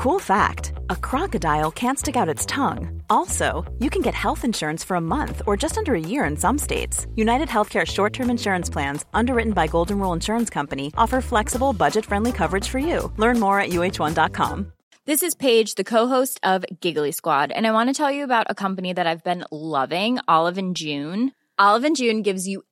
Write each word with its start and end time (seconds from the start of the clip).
Cool 0.00 0.18
fact 0.18 0.72
a 0.88 0.96
crocodile 0.96 1.70
can't 1.70 1.98
stick 1.98 2.16
out 2.16 2.26
its 2.34 2.46
tongue. 2.46 3.02
Also, 3.10 3.70
you 3.80 3.90
can 3.90 4.00
get 4.00 4.14
health 4.14 4.46
insurance 4.46 4.82
for 4.82 4.94
a 4.94 5.06
month 5.16 5.42
or 5.46 5.58
just 5.58 5.76
under 5.76 5.94
a 5.94 6.00
year 6.00 6.24
in 6.24 6.38
some 6.38 6.56
states. 6.56 7.06
United 7.16 7.48
Healthcare 7.48 7.86
short 7.86 8.14
term 8.14 8.30
insurance 8.30 8.70
plans, 8.70 9.04
underwritten 9.12 9.52
by 9.52 9.66
Golden 9.66 9.98
Rule 9.98 10.14
Insurance 10.14 10.48
Company, 10.48 10.90
offer 10.96 11.20
flexible, 11.20 11.74
budget 11.74 12.06
friendly 12.06 12.32
coverage 12.32 12.66
for 12.66 12.78
you. 12.78 13.12
Learn 13.18 13.38
more 13.38 13.60
at 13.60 13.72
uh1.com. 13.72 14.72
This 15.04 15.22
is 15.22 15.34
Paige, 15.34 15.74
the 15.74 15.84
co-host 15.84 16.40
of 16.42 16.64
Giggly 16.80 17.12
Squad, 17.12 17.52
and 17.52 17.66
I 17.66 17.72
want 17.72 17.90
to 17.90 17.94
tell 17.94 18.10
you 18.10 18.24
about 18.24 18.46
a 18.48 18.54
company 18.54 18.94
that 18.94 19.06
I've 19.06 19.22
been 19.22 19.44
loving, 19.52 20.18
Olive 20.26 20.56
and 20.56 20.74
June. 20.74 21.32
Olive 21.58 21.84
and 21.84 21.94
June 21.94 22.22
gives 22.22 22.48
you 22.48 22.62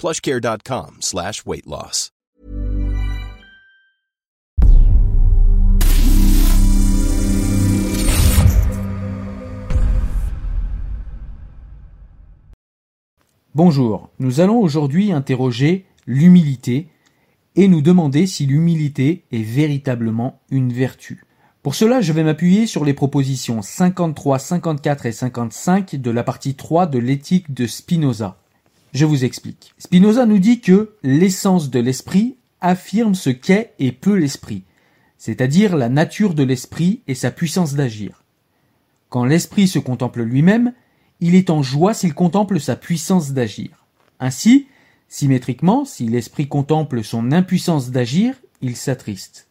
plushcare.com 0.00 0.96
slash 1.00 1.44
weight 1.44 1.66
loss. 1.66 2.10
Bonjour, 13.54 14.08
nous 14.18 14.40
allons 14.40 14.58
aujourd'hui 14.58 15.12
interroger 15.12 15.84
l'humilité 16.06 16.88
et 17.56 17.68
nous 17.68 17.82
demander 17.82 18.26
si 18.26 18.46
l'humilité 18.46 19.26
est 19.32 19.42
véritablement 19.42 20.40
une 20.50 20.72
vertu. 20.72 21.24
Pour 21.62 21.74
cela, 21.74 22.00
je 22.00 22.14
vais 22.14 22.24
m'appuyer 22.24 22.66
sur 22.66 22.86
les 22.86 22.94
propositions 22.94 23.60
53, 23.60 24.38
54 24.38 25.04
et 25.04 25.12
55 25.12 25.96
de 25.96 26.10
la 26.10 26.22
partie 26.22 26.54
3 26.54 26.86
de 26.86 26.98
l'éthique 26.98 27.52
de 27.52 27.66
Spinoza. 27.66 28.38
Je 28.92 29.04
vous 29.04 29.24
explique. 29.24 29.74
Spinoza 29.78 30.26
nous 30.26 30.38
dit 30.38 30.60
que 30.60 30.94
l'essence 31.02 31.70
de 31.70 31.78
l'esprit 31.78 32.36
affirme 32.60 33.14
ce 33.14 33.30
qu'est 33.30 33.72
et 33.78 33.92
peut 33.92 34.16
l'esprit, 34.16 34.64
c'est-à-dire 35.16 35.76
la 35.76 35.88
nature 35.88 36.34
de 36.34 36.42
l'esprit 36.42 37.00
et 37.06 37.14
sa 37.14 37.30
puissance 37.30 37.74
d'agir. 37.74 38.24
Quand 39.08 39.24
l'esprit 39.24 39.68
se 39.68 39.78
contemple 39.78 40.22
lui-même, 40.22 40.72
il 41.20 41.34
est 41.34 41.50
en 41.50 41.62
joie 41.62 41.94
s'il 41.94 42.14
contemple 42.14 42.60
sa 42.60 42.76
puissance 42.76 43.32
d'agir. 43.32 43.86
Ainsi, 44.18 44.66
symétriquement, 45.08 45.84
si 45.84 46.06
l'esprit 46.06 46.48
contemple 46.48 47.04
son 47.04 47.32
impuissance 47.32 47.90
d'agir, 47.90 48.34
il 48.60 48.76
s'attriste. 48.76 49.48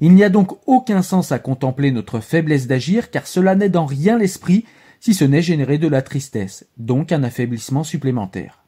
Il 0.00 0.14
n'y 0.14 0.24
a 0.24 0.28
donc 0.28 0.58
aucun 0.66 1.02
sens 1.02 1.32
à 1.32 1.38
contempler 1.38 1.90
notre 1.90 2.20
faiblesse 2.20 2.66
d'agir 2.66 3.10
car 3.10 3.26
cela 3.26 3.54
n'aide 3.54 3.76
en 3.76 3.86
rien 3.86 4.18
l'esprit 4.18 4.64
si 5.06 5.14
ce 5.14 5.24
n'est 5.24 5.40
générer 5.40 5.78
de 5.78 5.86
la 5.86 6.02
tristesse, 6.02 6.66
donc 6.78 7.12
un 7.12 7.22
affaiblissement 7.22 7.84
supplémentaire. 7.84 8.64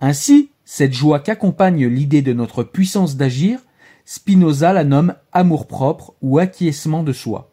Ainsi, 0.00 0.52
cette 0.64 0.92
joie 0.92 1.18
qu'accompagne 1.18 1.88
l'idée 1.88 2.22
de 2.22 2.32
notre 2.32 2.62
puissance 2.62 3.16
d'agir, 3.16 3.58
Spinoza 4.04 4.72
la 4.72 4.84
nomme 4.84 5.16
amour-propre 5.32 6.14
ou 6.22 6.38
acquiescement 6.38 7.02
de 7.02 7.12
soi. 7.12 7.52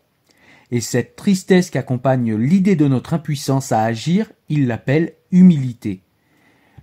Et 0.69 0.79
cette 0.79 1.15
tristesse 1.15 1.71
qu'accompagne 1.71 2.35
l'idée 2.35 2.75
de 2.75 2.87
notre 2.87 3.15
impuissance 3.15 3.71
à 3.71 3.81
agir, 3.81 4.31
il 4.47 4.67
l'appelle 4.67 5.13
humilité. 5.31 6.03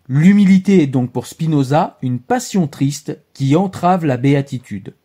L'humilité 0.09 0.83
est 0.83 0.89
donc 0.89 1.13
pour 1.13 1.29
Spinoza 1.29 1.97
une 2.03 2.19
passion 2.19 2.67
triste 2.67 3.21
qui 3.35 3.55
entrave 3.55 4.05
la 4.05 4.17
béatitude. 4.17 4.97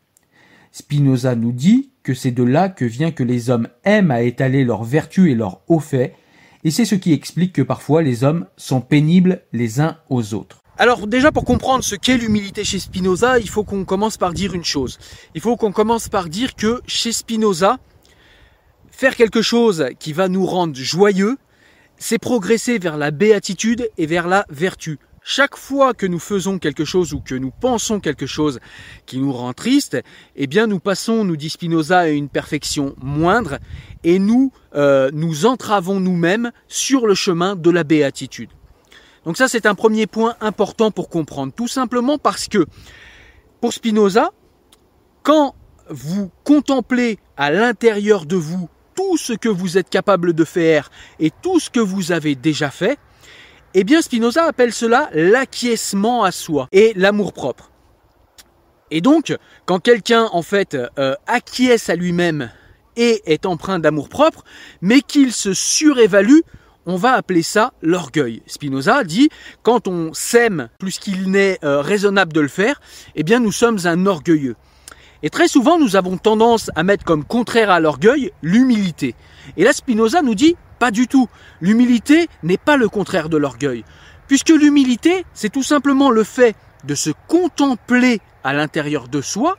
Spinoza 0.72 1.35
nous 1.35 1.52
dit 1.52 1.91
que 2.03 2.13
c'est 2.13 2.31
de 2.31 2.44
là 2.44 2.69
que 2.69 2.85
vient 2.85 3.12
que 3.12 3.24
les 3.24 3.50
hommes 3.50 3.68
aiment 3.84 4.12
à 4.12 4.22
étaler 4.22 4.63
leurs 4.63 4.84
vertus 4.84 5.31
et 5.31 5.35
leurs 5.35 5.62
hauts 5.68 5.80
faits, 5.80 6.16
et 6.63 6.72
c'est 6.72 6.85
ce 6.85 6.96
qui 6.96 7.13
explique 7.13 7.53
que 7.53 7.62
parfois 7.62 8.02
les 8.02 8.24
hommes 8.24 8.46
sont 8.57 8.81
pénibles 8.81 9.41
les 9.53 9.80
uns 9.80 9.97
aux 10.09 10.34
autres. 10.34 10.62
Alors 10.78 11.07
déjà 11.07 11.31
pour 11.31 11.44
comprendre 11.44 11.84
ce 11.84 11.96
qu'est 11.96 12.18
l'humilité 12.18 12.63
chez 12.63 12.80
Spinoza, 12.80 13.40
il 13.40 13.50
faut 13.50 13.63
qu'on 13.63 13.84
commence 13.84 14.18
par 14.18 14.34
dire 14.34 14.53
une 14.53 14.63
chose. 14.63 14.97
Il 15.35 15.41
faut 15.41 15.57
qu'on 15.57 15.72
commence 15.72 16.07
par 16.07 16.30
dire 16.30 16.56
que 16.56 16.81
chez 16.88 17.12
Spinoza, 17.12 17.80
faire 18.90 19.16
quelque 19.16 19.41
chose 19.41 19.88
qui 20.00 20.13
va 20.13 20.30
nous 20.30 20.46
rendre 20.46 20.75
joyeux, 20.75 21.38
c'est 21.97 22.18
progresser 22.18 22.80
vers 22.80 22.96
la 22.96 23.12
béatitude 23.12 23.90
et 23.97 24.06
vers 24.06 24.28
la 24.28 24.46
vertu. 24.50 25.00
Chaque 25.24 25.57
fois 25.57 25.94
que 25.94 26.06
nous 26.06 26.19
faisons 26.19 26.59
quelque 26.59 26.85
chose 26.85 27.13
ou 27.13 27.19
que 27.19 27.35
nous 27.35 27.52
pensons 27.52 28.00
quelque 28.00 28.25
chose 28.25 28.59
qui 29.06 29.19
nous 29.19 29.34
rend 29.34 29.53
triste, 29.53 29.97
eh 30.35 30.47
bien 30.47 30.68
nous 30.68 30.80
passons, 30.80 31.25
nous 31.25 31.35
dit 31.35 31.50
Spinoza, 31.50 32.00
à 32.00 32.07
une 32.07 32.30
perfection 32.30 32.96
moindre 33.02 33.59
et 34.03 34.19
nous 34.19 34.52
euh, 34.75 35.09
nous 35.13 35.46
entravons 35.46 36.00
nous-mêmes 36.00 36.52
sur 36.68 37.06
le 37.06 37.16
chemin 37.16 37.56
de 37.56 37.69
la 37.69 37.84
béatitude. 37.84 38.50
Donc 39.25 39.38
ça 39.38 39.47
c'est 39.47 39.66
un 39.66 39.75
premier 39.75 40.07
point 40.07 40.35
important 40.41 40.91
pour 40.91 41.09
comprendre, 41.09 41.53
tout 41.53 41.68
simplement 41.68 42.18
parce 42.18 42.47
que 42.47 42.66
pour 43.59 43.74
Spinoza, 43.74 44.31
quand 45.24 45.53
vous 45.90 46.31
contemplez 46.44 47.19
à 47.36 47.51
l'intérieur 47.51 48.25
de 48.25 48.36
vous 48.36 48.69
tout 48.96 49.18
ce 49.18 49.34
que 49.34 49.50
vous 49.50 49.78
êtes 49.78 49.90
capable 49.90 50.34
de 50.34 50.44
faire 50.46 50.90
et 51.19 51.31
tout 51.41 51.59
ce 51.59 51.69
que 51.69 51.80
vous 51.80 52.12
avez 52.12 52.36
déjà 52.36 52.69
fait, 52.69 52.97
eh 53.74 53.84
bien, 53.84 54.02
Spinoza 54.02 54.46
appelle 54.46 54.74
cela 54.74 55.09
l'acquiescement 55.13 56.24
à 56.24 56.31
soi 56.31 56.68
et 56.72 56.94
l'amour 56.96 57.34
propre. 57.34 57.72
Et 58.91 59.02
donc, 59.02 59.35
quand 59.66 59.80
quelqu'un 59.80 60.28
en 60.31 60.41
fait 60.41 60.75
euh, 60.97 61.16
acquiesce 61.28 61.90
à 61.90 61.96
lui-même 61.96 62.52
et 62.96 63.22
est 63.25 63.46
empreint 63.46 63.80
d'amour 63.80 64.09
propre, 64.09 64.44
mais 64.81 65.02
qu'il 65.02 65.31
se 65.31 65.53
surévalue, 65.53 66.40
on 66.85 66.96
va 66.96 67.13
appeler 67.13 67.44
ça 67.44 67.74
l'orgueil. 67.81 68.41
Spinoza 68.47 69.03
dit 69.03 69.30
quand 69.62 69.88
on 69.88 70.13
s'aime 70.13 70.69
plus 70.80 70.97
qu'il 70.97 71.30
n'est 71.30 71.59
euh, 71.63 71.81
raisonnable 71.81 72.34
de 72.34 72.41
le 72.41 72.47
faire, 72.47 72.81
eh 73.16 73.24
bien 73.24 73.40
nous 73.40 73.51
sommes 73.51 73.80
un 73.86 74.07
orgueilleux. 74.07 74.56
Et 75.22 75.30
très 75.30 75.50
souvent, 75.50 75.78
nous 75.78 75.97
avons 75.97 76.18
tendance 76.18 76.72
à 76.75 76.84
mettre 76.84 77.03
comme 77.03 77.25
contraire 77.25 77.69
à 77.69 77.80
l'orgueil 77.80 78.31
l'humilité. 78.41 79.16
Et 79.57 79.66
là, 79.66 79.74
Spinoza 79.74 80.22
nous 80.22 80.36
dit 80.36 80.56
pas 80.79 80.91
du 80.91 81.07
tout. 81.07 81.28
L'humilité 81.62 82.28
n'est 82.44 82.57
pas 82.57 82.78
le 82.78 82.90
contraire 82.90 83.29
de 83.29 83.38
l'orgueil. 83.38 83.84
Puisque 84.28 84.50
l'humilité, 84.50 85.25
c'est 85.34 85.51
tout 85.51 85.63
simplement 85.63 86.09
le 86.09 86.24
fait 86.24 86.56
de 86.86 86.95
se 86.95 87.12
contempler 87.27 88.21
à 88.44 88.54
l'intérieur 88.54 89.07
de 89.07 89.21
soi. 89.21 89.57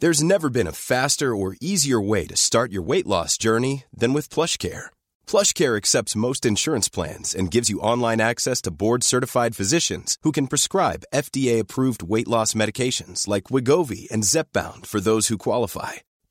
There's 0.00 0.22
never 0.22 0.50
been 0.50 0.66
a 0.66 0.72
faster 0.72 1.36
or 1.36 1.54
easier 1.60 2.00
way 2.00 2.26
to 2.26 2.36
start 2.36 2.72
your 2.72 2.82
weight 2.82 3.06
loss 3.06 3.38
journey 3.38 3.84
than 3.96 4.12
with 4.12 4.34
PlushCare. 4.34 4.90
PlushCare 5.28 5.76
accepts 5.76 6.16
most 6.16 6.44
insurance 6.44 6.88
plans 6.88 7.36
and 7.36 7.52
gives 7.52 7.70
you 7.70 7.78
online 7.78 8.20
access 8.20 8.60
to 8.62 8.72
board-certified 8.72 9.54
physicians 9.54 10.16
who 10.22 10.32
can 10.32 10.48
prescribe 10.48 11.04
FDA-approved 11.14 12.02
weight 12.02 12.26
loss 12.26 12.52
medications 12.52 13.28
like 13.28 13.44
Wigovi 13.44 14.10
and 14.10 14.24
Zepbound 14.24 14.86
for 14.86 14.98
those 14.98 15.28
who 15.28 15.38
qualify. 15.38 16.02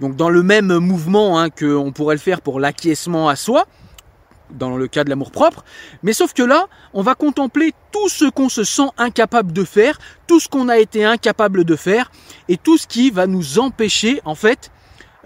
donc 0.00 0.16
dans 0.16 0.30
le 0.30 0.42
même 0.42 0.78
mouvement 0.78 1.40
hein, 1.40 1.50
qu'on 1.50 1.92
pourrait 1.92 2.14
le 2.14 2.20
faire 2.20 2.40
pour 2.40 2.60
l'acquiescement 2.60 3.28
à 3.28 3.36
soi, 3.36 3.66
dans 4.50 4.76
le 4.76 4.86
cas 4.86 5.04
de 5.04 5.10
l'amour 5.10 5.30
propre, 5.30 5.64
mais 6.02 6.12
sauf 6.12 6.32
que 6.32 6.42
là, 6.42 6.66
on 6.94 7.02
va 7.02 7.14
contempler 7.14 7.72
tout 7.92 8.08
ce 8.08 8.26
qu'on 8.26 8.48
se 8.48 8.64
sent 8.64 8.88
incapable 8.96 9.52
de 9.52 9.64
faire, 9.64 9.98
tout 10.26 10.40
ce 10.40 10.48
qu'on 10.48 10.68
a 10.68 10.78
été 10.78 11.04
incapable 11.04 11.64
de 11.64 11.76
faire, 11.76 12.10
et 12.48 12.56
tout 12.56 12.78
ce 12.78 12.86
qui 12.86 13.10
va 13.10 13.26
nous 13.26 13.58
empêcher, 13.58 14.20
en 14.24 14.34
fait, 14.34 14.70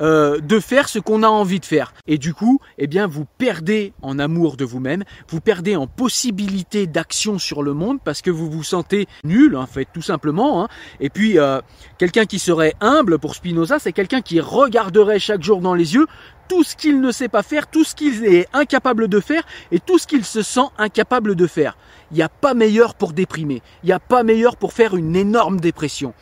euh, 0.00 0.41
de 0.41 0.61
faire 0.61 0.88
ce 0.88 0.99
qu'on 0.99 1.23
a 1.23 1.29
envie 1.29 1.61
de 1.61 1.64
faire. 1.64 1.93
Et 2.06 2.19
du 2.19 2.35
coup, 2.35 2.61
eh 2.79 2.87
bien, 2.87 3.06
vous 3.06 3.26
perdez 3.38 3.93
en 4.02 4.19
amour 4.19 4.56
de 4.56 4.64
vous-même, 4.64 5.05
vous 5.29 5.41
perdez 5.41 5.76
en 5.76 5.87
possibilité 5.87 6.87
d'action 6.87 7.38
sur 7.38 7.62
le 7.62 7.75
monde 7.75 7.99
parce 8.02 8.23
que 8.23 8.31
vous 8.31 8.50
vous 8.50 8.62
sentez 8.64 9.06
nul, 9.25 9.56
en 9.56 9.67
fait, 9.67 9.87
tout 9.93 10.02
simplement. 10.02 10.64
Hein. 10.64 10.69
Et 11.00 11.11
puis, 11.11 11.38
euh, 11.38 11.61
quelqu'un 11.99 12.25
qui 12.25 12.38
serait 12.38 12.75
humble 12.81 13.19
pour 13.19 13.35
Spinoza, 13.35 13.79
c'est 13.79 13.93
quelqu'un 13.93 14.23
qui 14.23 14.41
regarderait 14.41 15.19
chaque 15.19 15.43
jour 15.43 15.61
dans 15.61 15.75
les 15.75 15.94
yeux 15.94 16.06
tout 16.50 16.64
ce 16.64 16.75
qu'il 16.75 17.00
ne 17.00 17.12
sait 17.12 17.29
pas 17.29 17.44
faire, 17.44 17.69
tout 17.69 17.85
ce 17.85 17.94
qu'il 17.94 18.25
est 18.25 18.49
incapable 18.52 19.06
de 19.06 19.20
faire 19.20 19.44
et 19.70 19.79
tout 19.79 19.99
ce 19.99 20.08
qu'il 20.08 20.25
se 20.25 20.43
sent 20.43 20.67
incapable 20.79 21.37
de 21.37 21.47
faire. 21.47 21.76
Il 22.11 22.17
n'y 22.17 22.23
a 22.23 22.29
pas 22.29 22.55
meilleur 22.55 22.97
pour 22.97 23.12
déprimer, 23.12 23.62
il 23.85 23.87
n'y 23.87 23.93
a 23.93 24.00
pas 24.00 24.25
meilleur 24.25 24.56
pour 24.56 24.73
faire 24.73 24.97
une 24.97 25.14
énorme 25.14 25.61
dépression. 25.61 26.12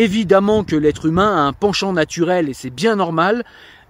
Évidemment 0.00 0.62
que 0.62 0.76
l'être 0.76 1.06
humain 1.06 1.36
a 1.36 1.40
un 1.40 1.52
penchant 1.52 1.92
naturel 1.92 2.48
et 2.48 2.54
c'est 2.54 2.70
bien 2.70 2.94
normal 2.94 3.44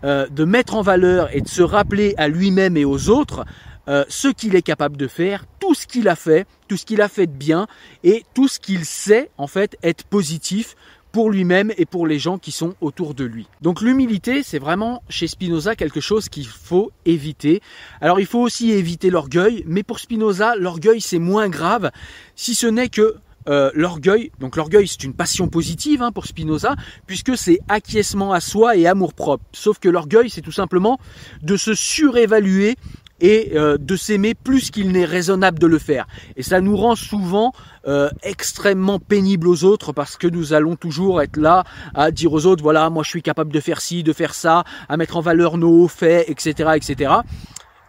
euh, 0.05 0.27
de 0.29 0.45
mettre 0.47 0.75
en 0.75 0.81
valeur 0.81 1.29
et 1.37 1.43
de 1.43 1.49
se 1.49 1.61
rappeler 1.61 2.15
à 2.17 2.29
lui-même 2.29 2.79
et 2.79 2.87
aux 2.87 3.11
autres 3.11 3.45
euh, 3.89 4.07
ce 4.09 4.29
qu'il 4.29 4.57
est 4.57 4.63
capable 4.63 4.97
de 4.97 5.07
faire, 5.07 5.45
tout 5.61 5.75
ce 5.75 5.87
qu'il 5.87 6.09
a 6.09 6.17
fait, 6.17 6.47
tout 6.67 6.79
ce 6.79 6.87
qu'il 6.87 7.03
a 7.03 7.09
fait 7.09 7.27
de 7.27 7.33
bien 7.33 7.67
et 8.05 8.25
tout 8.33 8.49
ce 8.49 8.59
qu'il 8.59 8.87
sait 8.87 9.31
en 9.37 9.47
fait 9.47 9.77
être 9.83 10.05
positif 10.05 10.77
pour 11.13 11.31
lui-même 11.31 11.75
et 11.77 11.85
pour 11.85 12.07
les 12.07 12.19
gens 12.19 12.39
qui 12.39 12.53
sont 12.53 12.75
autour 12.81 13.13
de 13.13 13.25
lui. 13.25 13.47
Donc 13.61 13.83
l'humilité, 13.83 14.43
c'est 14.43 14.59
vraiment 14.59 15.03
chez 15.11 15.27
Spinoza 15.27 15.77
quelque 15.77 16.01
chose 16.01 16.31
qu'il 16.31 16.47
faut 16.47 16.91
éviter. 17.05 17.61
Alors 18.01 18.19
il 18.19 18.27
faut 18.27 18.41
aussi 18.41 18.71
éviter 18.71 19.11
l'orgueil, 19.11 19.63
mais 19.67 19.83
pour 19.83 19.99
Spinoza, 19.99 20.57
l'orgueil 20.57 21.03
c'est 21.03 21.19
moins 21.19 21.51
grave, 21.51 21.91
si 22.35 22.55
ce 22.55 22.67
n'est 22.67 22.89
que 22.89 23.17
euh, 23.49 23.71
l'orgueil, 23.75 24.31
donc 24.41 24.57
l'orgueil 24.57 24.87
c'est 24.87 25.05
une 25.05 25.15
passion 25.15 25.49
positive 25.49 26.03
hein, 26.03 26.13
pour 26.13 26.27
Spinoza, 26.27 26.75
puisque 27.07 27.37
c'est 27.37 27.61
acquiescement 27.69 28.33
à 28.33 28.41
soi 28.41 28.77
et 28.77 28.87
amour 28.87 29.15
propre. 29.15 29.45
Sauf 29.53 29.79
que 29.79 29.89
l'orgueil 29.89 30.31
c'est 30.31 30.43
tout 30.43 30.53
simplement 30.53 30.99
de 31.43 31.57
se 31.57 31.75
surévaluer 31.75 32.77
et 33.21 33.53
euh, 33.55 33.79
de 33.79 33.97
s'aimer 33.97 34.35
plus 34.35 34.71
qu'il 34.71 34.93
n'est 34.93 35.05
raisonnable 35.05 35.59
de 35.59 35.67
le 35.67 35.79
faire. 35.79 36.07
Et 36.37 36.43
ça 36.43 36.61
nous 36.61 36.77
rend 36.77 36.95
souvent 36.95 37.53
euh, 37.87 38.11
extrêmement 38.23 38.99
pénibles 38.99 39.49
aux 39.49 39.65
autres 39.65 39.93
parce 39.93 40.17
que 40.17 40.27
nous 40.27 40.53
allons 40.53 40.77
toujours 40.77 41.21
être 41.21 41.37
là 41.37 41.65
à 41.95 42.11
dire 42.11 42.33
aux 42.33 42.47
autres, 42.47 42.63
voilà, 42.63 42.91
moi 42.91 43.03
je 43.03 43.11
suis 43.11 43.23
capable 43.23 43.53
de 43.53 43.61
faire 43.61 43.81
ci, 43.81 44.03
de 44.03 44.13
faire 44.13 44.35
ça, 44.35 44.65
à 44.89 44.97
mettre 44.97 45.17
en 45.17 45.21
valeur 45.21 45.59
nos 45.59 45.89
faits, 45.89 46.29
etc., 46.29 46.71
etc. 46.77 47.13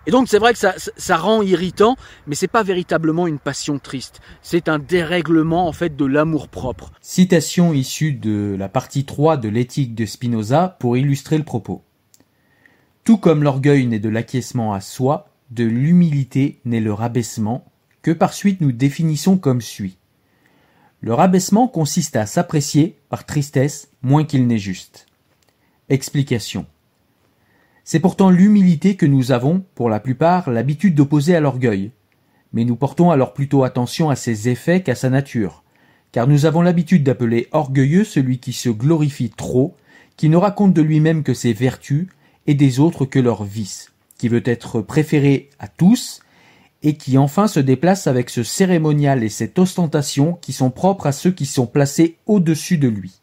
Et 0.10 0.12
donc 0.12 0.28
c'est 0.28 0.40
vrai 0.40 0.54
que 0.54 0.60
ça, 0.60 1.18
rend 1.18 1.44
irritant, 1.44 1.96
mais 2.26 2.34
c'est 2.34 2.48
pas 2.48 2.64
véritablement 2.64 3.28
une 3.28 3.38
passion 3.38 3.78
triste. 3.78 4.22
C'est 4.42 4.68
un 4.68 4.80
dérèglement 4.80 5.68
en 5.68 5.72
fait 5.72 5.96
de 5.96 6.04
l'amour 6.04 6.48
propre. 6.48 6.92
Citation 7.00 7.74
issue 7.74 8.14
de 8.14 8.56
la 8.58 8.70
partie 8.70 9.06
3 9.06 9.38
de 9.38 9.50
l'éthique 9.50 9.94
de 9.94 10.08
Spinoza 10.08 10.78
pour 10.80 10.98
illustrer 10.98 11.38
le 11.38 11.44
propos. 11.44 11.84
Tout 13.04 13.18
comme 13.18 13.44
l'orgueil 13.44 13.86
n'est 13.86 14.00
de 14.00 14.10
l'acquiescement 14.10 14.74
à 14.74 14.82
soi, 14.82 15.30
de 15.52 15.64
l'humilité 15.64 16.60
n'est 16.66 16.80
le 16.80 16.92
rabaissement, 16.92 17.72
que 18.02 18.10
par 18.10 18.34
suite 18.34 18.62
nous 18.62 18.72
définissons 18.72 19.38
comme 19.38 19.62
suit. 19.62 20.00
Le 21.02 21.14
rabaissement 21.14 21.68
consiste 21.68 22.16
à 22.16 22.26
s'apprécier, 22.26 22.98
par 23.10 23.28
tristesse, 23.28 23.90
moins 24.02 24.24
qu'il 24.24 24.48
n'est 24.48 24.58
juste. 24.58 25.06
Explication. 25.88 26.66
C'est 27.92 28.00
pourtant 28.00 28.30
l'humilité 28.30 28.96
que 28.96 29.08
nous 29.08 29.32
avons, 29.32 29.64
pour 29.74 29.90
la 29.90 30.00
plupart, 30.00 30.52
l'habitude 30.52 30.94
d'opposer 30.94 31.36
à 31.36 31.40
l'orgueil. 31.40 31.90
Mais 32.54 32.64
nous 32.64 32.76
portons 32.76 33.10
alors 33.10 33.34
plutôt 33.34 33.64
attention 33.64 34.12
à 34.12 34.16
ses 34.16 34.48
effets 34.48 34.84
qu'à 34.84 34.94
sa 34.94 35.10
nature, 35.10 35.64
car 36.12 36.28
nous 36.28 36.46
avons 36.46 36.62
l'habitude 36.62 37.04
d'appeler 37.04 37.48
orgueilleux 37.52 38.04
celui 38.04 38.38
qui 38.38 38.54
se 38.54 38.70
glorifie 38.70 39.32
trop, 39.32 39.76
qui 40.18 40.30
ne 40.30 40.38
raconte 40.38 40.76
de 40.76 40.84
lui-même 40.84 41.24
que 41.24 41.34
ses 41.34 41.52
vertus 41.52 42.06
et 42.46 42.54
des 42.54 42.80
autres 42.80 43.06
que 43.06 43.18
leurs 43.18 43.44
vices, 43.44 43.92
qui 44.20 44.28
veut 44.28 44.44
être 44.46 44.82
préféré 44.82 45.50
à 45.58 45.68
tous, 45.68 46.22
et 46.84 46.94
qui 46.94 47.18
enfin 47.18 47.48
se 47.48 47.60
déplace 47.60 48.06
avec 48.06 48.30
ce 48.30 48.44
cérémonial 48.44 49.24
et 49.24 49.30
cette 49.30 49.58
ostentation 49.58 50.34
qui 50.34 50.54
sont 50.54 50.70
propres 50.70 51.08
à 51.08 51.12
ceux 51.12 51.32
qui 51.32 51.48
sont 51.48 51.66
placés 51.66 52.18
au-dessus 52.28 52.78
de 52.78 52.88
lui. 52.88 53.20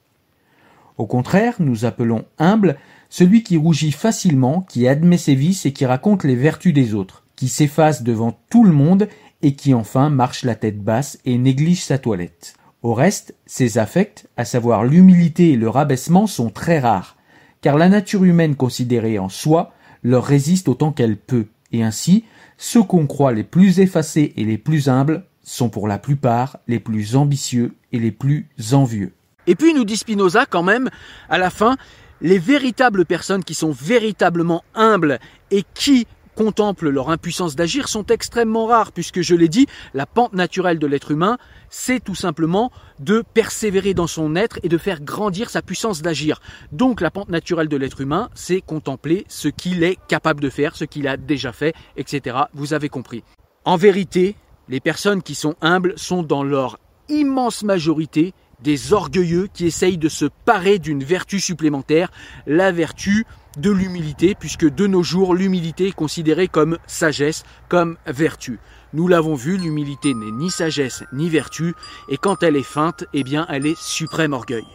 Au 0.98 1.06
contraire, 1.06 1.54
nous 1.60 1.84
appelons 1.84 2.24
humble 2.38 2.78
celui 3.16 3.42
qui 3.42 3.56
rougit 3.56 3.92
facilement, 3.92 4.60
qui 4.60 4.86
admet 4.86 5.16
ses 5.16 5.34
vices 5.34 5.64
et 5.64 5.72
qui 5.72 5.86
raconte 5.86 6.22
les 6.22 6.34
vertus 6.34 6.74
des 6.74 6.92
autres, 6.92 7.24
qui 7.34 7.48
s'efface 7.48 8.02
devant 8.02 8.38
tout 8.50 8.62
le 8.62 8.72
monde 8.72 9.08
et 9.40 9.54
qui 9.54 9.72
enfin 9.72 10.10
marche 10.10 10.44
la 10.44 10.54
tête 10.54 10.84
basse 10.84 11.18
et 11.24 11.38
néglige 11.38 11.82
sa 11.82 11.96
toilette. 11.96 12.56
Au 12.82 12.92
reste, 12.92 13.34
ses 13.46 13.78
affects, 13.78 14.26
à 14.36 14.44
savoir 14.44 14.84
l'humilité 14.84 15.52
et 15.52 15.56
le 15.56 15.70
rabaissement, 15.70 16.26
sont 16.26 16.50
très 16.50 16.78
rares, 16.78 17.16
car 17.62 17.78
la 17.78 17.88
nature 17.88 18.22
humaine 18.22 18.54
considérée 18.54 19.18
en 19.18 19.30
soi 19.30 19.72
leur 20.02 20.22
résiste 20.26 20.68
autant 20.68 20.92
qu'elle 20.92 21.16
peut, 21.16 21.46
et 21.72 21.82
ainsi, 21.82 22.24
ceux 22.58 22.82
qu'on 22.82 23.06
croit 23.06 23.32
les 23.32 23.44
plus 23.44 23.80
effacés 23.80 24.34
et 24.36 24.44
les 24.44 24.58
plus 24.58 24.90
humbles 24.90 25.24
sont 25.42 25.70
pour 25.70 25.88
la 25.88 25.96
plupart 25.96 26.58
les 26.68 26.80
plus 26.80 27.16
ambitieux 27.16 27.76
et 27.92 27.98
les 27.98 28.12
plus 28.12 28.50
envieux. 28.72 29.14
Et 29.46 29.54
puis 29.54 29.72
nous 29.72 29.86
dit 29.86 29.96
Spinoza 29.96 30.44
quand 30.44 30.62
même, 30.62 30.90
à 31.30 31.38
la 31.38 31.48
fin, 31.48 31.78
les 32.20 32.38
véritables 32.38 33.04
personnes 33.04 33.44
qui 33.44 33.54
sont 33.54 33.72
véritablement 33.72 34.64
humbles 34.74 35.18
et 35.50 35.64
qui 35.74 36.06
contemplent 36.36 36.90
leur 36.90 37.10
impuissance 37.10 37.56
d'agir 37.56 37.88
sont 37.88 38.06
extrêmement 38.06 38.66
rares, 38.66 38.92
puisque 38.92 39.22
je 39.22 39.34
l'ai 39.34 39.48
dit, 39.48 39.66
la 39.94 40.06
pente 40.06 40.34
naturelle 40.34 40.78
de 40.78 40.86
l'être 40.86 41.10
humain, 41.10 41.38
c'est 41.70 41.98
tout 41.98 42.14
simplement 42.14 42.70
de 43.00 43.24
persévérer 43.34 43.94
dans 43.94 44.06
son 44.06 44.36
être 44.36 44.60
et 44.62 44.68
de 44.68 44.78
faire 44.78 45.00
grandir 45.00 45.50
sa 45.50 45.62
puissance 45.62 46.02
d'agir. 46.02 46.40
Donc 46.72 47.00
la 47.00 47.10
pente 47.10 47.30
naturelle 47.30 47.68
de 47.68 47.76
l'être 47.76 48.02
humain, 48.02 48.28
c'est 48.34 48.60
contempler 48.60 49.24
ce 49.28 49.48
qu'il 49.48 49.82
est 49.82 49.96
capable 50.08 50.40
de 50.40 50.50
faire, 50.50 50.76
ce 50.76 50.84
qu'il 50.84 51.08
a 51.08 51.16
déjà 51.16 51.52
fait, 51.52 51.74
etc. 51.96 52.36
Vous 52.52 52.74
avez 52.74 52.90
compris. 52.90 53.24
En 53.64 53.76
vérité, 53.76 54.36
les 54.68 54.80
personnes 54.80 55.22
qui 55.22 55.34
sont 55.34 55.56
humbles 55.62 55.94
sont 55.96 56.22
dans 56.22 56.44
leur 56.44 56.78
immense 57.08 57.62
majorité 57.62 58.34
des 58.62 58.92
orgueilleux 58.92 59.48
qui 59.52 59.66
essayent 59.66 59.98
de 59.98 60.08
se 60.08 60.26
parer 60.44 60.78
d'une 60.78 61.04
vertu 61.04 61.40
supplémentaire, 61.40 62.10
la 62.46 62.72
vertu 62.72 63.24
de 63.58 63.70
l'humilité, 63.70 64.34
puisque 64.38 64.68
de 64.68 64.86
nos 64.86 65.02
jours, 65.02 65.34
l'humilité 65.34 65.88
est 65.88 65.94
considérée 65.94 66.48
comme 66.48 66.78
sagesse, 66.86 67.44
comme 67.68 67.96
vertu. 68.06 68.58
Nous 68.92 69.08
l'avons 69.08 69.34
vu, 69.34 69.56
l'humilité 69.56 70.14
n'est 70.14 70.30
ni 70.30 70.50
sagesse 70.50 71.04
ni 71.12 71.28
vertu, 71.28 71.74
et 72.08 72.16
quand 72.16 72.42
elle 72.42 72.56
est 72.56 72.62
feinte, 72.62 73.04
eh 73.12 73.24
bien, 73.24 73.46
elle 73.48 73.66
est 73.66 73.78
suprême 73.78 74.32
orgueil. 74.32 74.66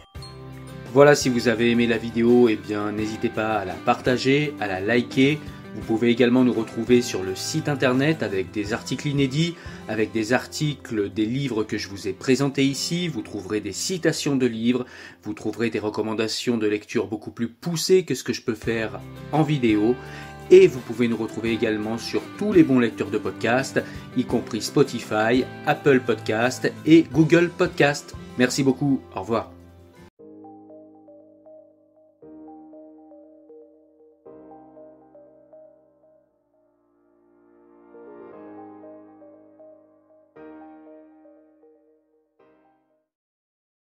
Voilà, 0.92 1.14
si 1.14 1.30
vous 1.30 1.48
avez 1.48 1.70
aimé 1.70 1.86
la 1.86 1.96
vidéo, 1.96 2.48
eh 2.48 2.56
bien, 2.56 2.92
n'hésitez 2.92 3.30
pas 3.30 3.54
à 3.54 3.64
la 3.64 3.72
partager, 3.72 4.54
à 4.60 4.66
la 4.66 4.80
liker, 4.80 5.40
vous 5.74 5.80
pouvez 5.80 6.10
également 6.10 6.44
nous 6.44 6.52
retrouver 6.52 7.00
sur 7.00 7.22
le 7.22 7.34
site 7.34 7.68
internet 7.68 8.22
avec 8.22 8.50
des 8.50 8.72
articles 8.72 9.08
inédits, 9.08 9.54
avec 9.88 10.12
des 10.12 10.32
articles 10.32 11.10
des 11.10 11.24
livres 11.24 11.64
que 11.64 11.78
je 11.78 11.88
vous 11.88 12.08
ai 12.08 12.12
présentés 12.12 12.64
ici. 12.64 13.08
Vous 13.08 13.22
trouverez 13.22 13.60
des 13.60 13.72
citations 13.72 14.36
de 14.36 14.46
livres, 14.46 14.84
vous 15.22 15.32
trouverez 15.32 15.70
des 15.70 15.78
recommandations 15.78 16.58
de 16.58 16.66
lecture 16.66 17.06
beaucoup 17.06 17.30
plus 17.30 17.48
poussées 17.48 18.04
que 18.04 18.14
ce 18.14 18.22
que 18.22 18.34
je 18.34 18.42
peux 18.42 18.54
faire 18.54 19.00
en 19.32 19.42
vidéo. 19.42 19.94
Et 20.50 20.66
vous 20.66 20.80
pouvez 20.80 21.08
nous 21.08 21.16
retrouver 21.16 21.52
également 21.52 21.96
sur 21.96 22.20
tous 22.36 22.52
les 22.52 22.62
bons 22.62 22.78
lecteurs 22.78 23.10
de 23.10 23.18
podcasts, 23.18 23.82
y 24.16 24.24
compris 24.24 24.60
Spotify, 24.60 25.44
Apple 25.66 26.00
Podcast 26.00 26.70
et 26.84 27.04
Google 27.12 27.48
Podcast. 27.48 28.14
Merci 28.38 28.62
beaucoup, 28.62 29.00
au 29.16 29.20
revoir. 29.20 29.61